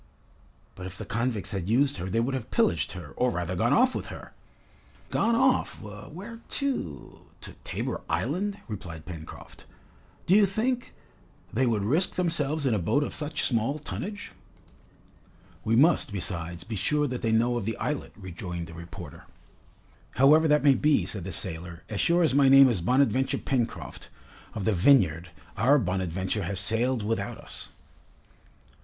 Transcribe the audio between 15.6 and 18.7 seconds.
"We must, besides, be sure that they know of the islet," rejoined